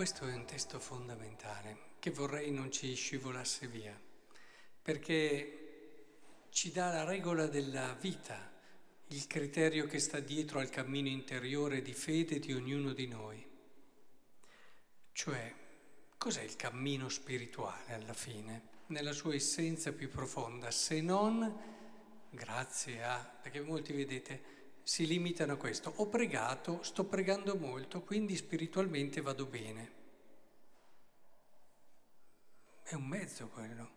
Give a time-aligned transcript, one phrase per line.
[0.00, 3.94] questo è un testo fondamentale che vorrei non ci scivolasse via,
[4.80, 8.50] perché ci dà la regola della vita,
[9.08, 13.46] il criterio che sta dietro al cammino interiore di fede di ognuno di noi.
[15.12, 15.54] Cioè,
[16.16, 21.60] cos'è il cammino spirituale alla fine, nella sua essenza più profonda, se non
[22.30, 28.36] grazie a, perché molti vedete si limitano a questo, ho pregato, sto pregando molto, quindi
[28.36, 29.98] spiritualmente vado bene.
[32.82, 33.90] È un mezzo quello,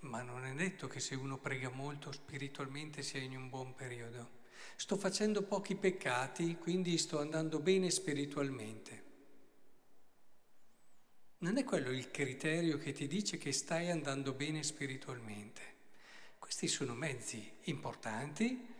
[0.00, 4.44] ma non è detto che se uno prega molto spiritualmente sia in un buon periodo.
[4.76, 9.04] Sto facendo pochi peccati, quindi sto andando bene spiritualmente.
[11.38, 15.74] Non è quello il criterio che ti dice che stai andando bene spiritualmente.
[16.38, 18.74] Questi sono mezzi importanti,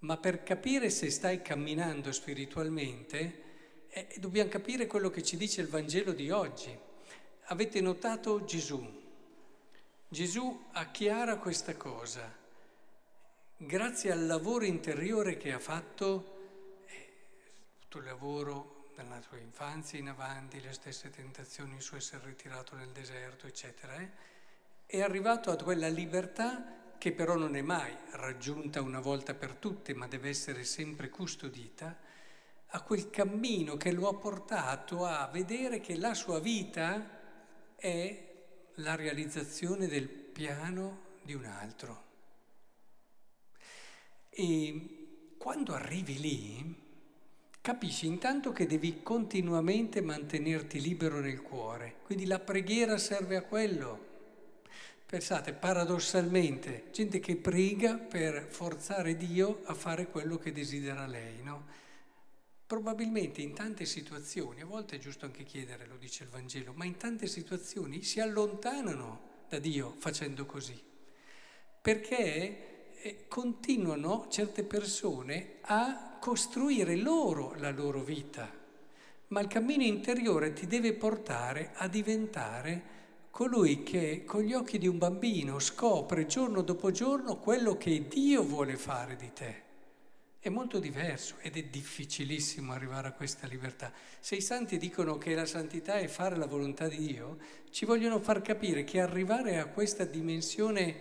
[0.00, 3.44] ma per capire se stai camminando spiritualmente
[3.88, 6.76] eh, dobbiamo capire quello che ci dice il Vangelo di oggi.
[7.44, 9.04] Avete notato Gesù?
[10.08, 12.30] Gesù acchiara questa cosa.
[13.56, 17.12] Grazie al lavoro interiore che ha fatto, eh,
[17.80, 22.76] tutto il lavoro dalla sua infanzia in avanti, le stesse tentazioni, il suo essere ritirato
[22.76, 24.10] nel deserto, eccetera, eh,
[24.84, 29.94] è arrivato a quella libertà che però non è mai raggiunta una volta per tutte,
[29.94, 31.96] ma deve essere sempre custodita,
[32.70, 38.34] a quel cammino che lo ha portato a vedere che la sua vita è
[38.76, 42.04] la realizzazione del piano di un altro.
[44.28, 46.84] E quando arrivi lì,
[47.60, 54.05] capisci intanto che devi continuamente mantenerti libero nel cuore, quindi la preghiera serve a quello.
[55.06, 61.64] Pensate, paradossalmente, gente che prega per forzare Dio a fare quello che desidera lei, no?
[62.66, 66.84] Probabilmente in tante situazioni, a volte è giusto anche chiedere, lo dice il Vangelo, ma
[66.84, 70.76] in tante situazioni si allontanano da Dio facendo così,
[71.80, 78.52] perché eh, continuano certe persone a costruire loro la loro vita,
[79.28, 82.95] ma il cammino interiore ti deve portare a diventare
[83.36, 88.42] colui che con gli occhi di un bambino scopre giorno dopo giorno quello che Dio
[88.42, 89.62] vuole fare di te.
[90.38, 93.92] È molto diverso ed è difficilissimo arrivare a questa libertà.
[94.20, 97.36] Se i santi dicono che la santità è fare la volontà di Dio,
[97.68, 100.94] ci vogliono far capire che arrivare a questa dimensione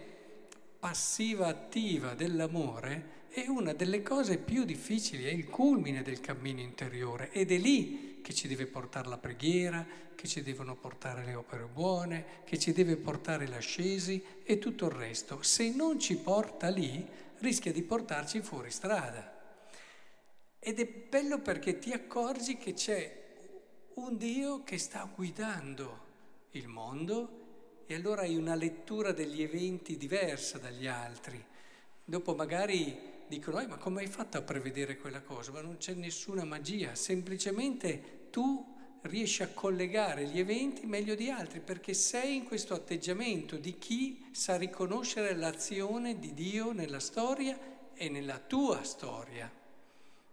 [0.77, 7.31] passiva attiva dell'amore è una delle cose più difficili, è il culmine del cammino interiore
[7.31, 11.65] ed è lì che ci deve portare la preghiera, che ci devono portare le opere
[11.65, 15.43] buone, che ci deve portare l'ascesi e tutto il resto.
[15.43, 19.31] Se non ci porta lì, rischia di portarci fuori strada.
[20.57, 23.23] Ed è bello perché ti accorgi che c'è
[23.93, 25.99] un Dio che sta guidando
[26.53, 31.45] il mondo e allora hai una lettura degli eventi diversa dagli altri.
[32.03, 35.51] Dopo magari dicono, eh, ma come hai fatto a prevedere quella cosa?
[35.51, 41.61] Ma non c'è nessuna magia, semplicemente tu riesci a collegare gli eventi meglio di altri
[41.61, 47.57] perché sei in questo atteggiamento di chi sa riconoscere l'azione di Dio nella storia
[47.93, 49.49] e nella tua storia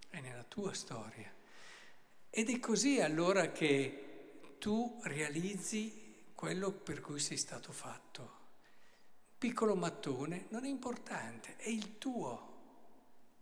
[0.09, 1.33] è nella tua storia.
[2.29, 8.41] Ed è così allora che tu realizzi quello per cui sei stato fatto.
[9.39, 12.51] Piccolo mattone non è importante, è il tuo.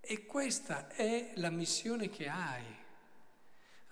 [0.01, 2.89] E questa è la missione che hai.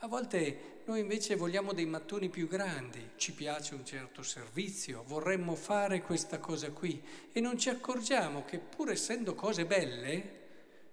[0.02, 5.56] A volte noi invece vogliamo dei mattoni più grandi, ci piace un certo servizio, vorremmo
[5.56, 10.36] fare questa cosa qui e non ci accorgiamo che pur essendo cose belle,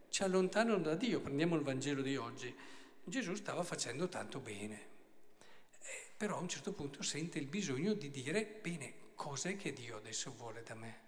[0.10, 1.22] ci allontanano da Dio.
[1.22, 2.52] Prendiamo il Vangelo di oggi.
[3.04, 4.76] Gesù stava facendo tanto bene,
[5.84, 9.98] eh, però a un certo punto sente il bisogno di dire, bene, cos'è che Dio
[9.98, 11.00] adesso vuole da me?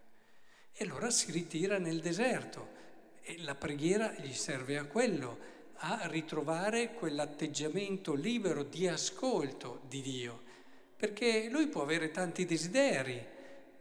[0.71, 2.75] E allora si ritira nel deserto
[3.23, 10.43] e la preghiera gli serve a quello, a ritrovare quell'atteggiamento libero di ascolto di Dio,
[10.95, 13.25] perché lui può avere tanti desideri,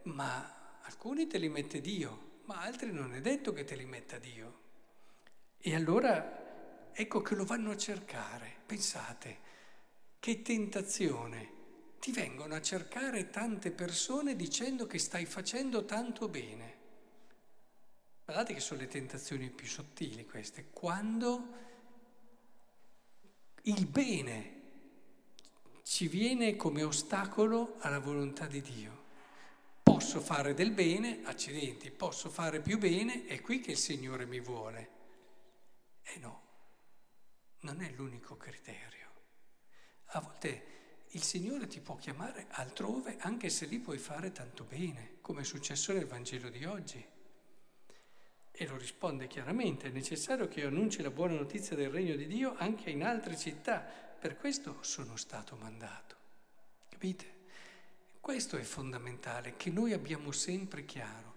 [0.03, 4.17] ma alcuni te li mette Dio, ma altri non è detto che te li metta
[4.17, 4.59] Dio.
[5.57, 8.55] E allora ecco che lo vanno a cercare.
[8.65, 9.37] Pensate,
[10.19, 11.55] che tentazione.
[11.99, 16.75] Ti vengono a cercare tante persone dicendo che stai facendo tanto bene.
[18.23, 20.67] Guardate che sono le tentazioni più sottili queste.
[20.71, 21.65] Quando
[23.67, 24.55] il bene
[25.83, 29.05] ci viene come ostacolo alla volontà di Dio.
[29.83, 34.39] Posso fare del bene, accidenti, posso fare più bene, è qui che il Signore mi
[34.39, 34.89] vuole.
[36.01, 36.41] E no,
[37.61, 39.07] non è l'unico criterio.
[40.11, 45.17] A volte il Signore ti può chiamare altrove anche se lì puoi fare tanto bene,
[45.19, 47.05] come è successo nel Vangelo di oggi.
[48.59, 52.25] E lo risponde chiaramente, è necessario che io annunci la buona notizia del regno di
[52.25, 53.81] Dio anche in altre città,
[54.19, 56.15] per questo sono stato mandato.
[56.89, 57.35] Capite?
[58.19, 61.35] Questo è fondamentale, che noi abbiamo sempre chiaro.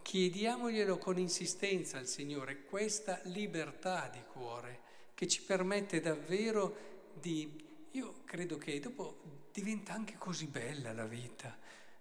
[0.00, 4.80] Chiediamoglielo con insistenza al Signore, questa libertà di cuore
[5.12, 7.62] che ci permette davvero di...
[7.90, 11.58] Io credo che dopo diventa anche così bella la vita.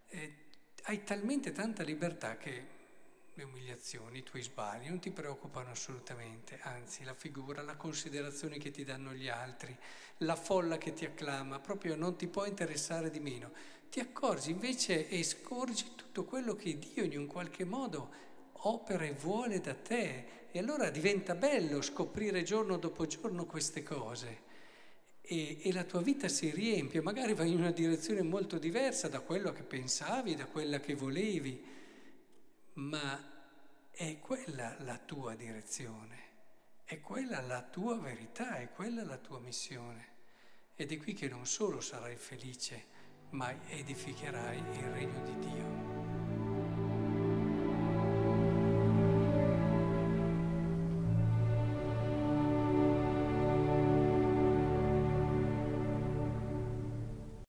[0.07, 0.36] Eh,
[0.83, 2.81] hai talmente tanta libertà che
[3.36, 8.70] le umiliazioni, i tuoi sbagli non ti preoccupano assolutamente, anzi la figura, la considerazione che
[8.70, 9.76] ti danno gli altri,
[10.18, 13.52] la folla che ti acclama, proprio non ti può interessare di meno.
[13.90, 18.32] Ti accorgi invece e scorgi tutto quello che Dio in un qualche modo
[18.66, 24.52] opera e vuole da te e allora diventa bello scoprire giorno dopo giorno queste cose.
[25.22, 29.22] E, e, la tua vita si riempie, magari vai in una direzione molto diversa da
[29.22, 31.64] quello che pensavi, da quella che volevi,
[32.84, 33.18] ma
[33.92, 36.18] è quella la tua direzione,
[36.84, 40.12] è quella la tua verità, è quella la tua missione.
[40.76, 42.86] Ed è qui che non solo sarai felice,
[43.30, 45.53] ma edificherai il regno di Dio.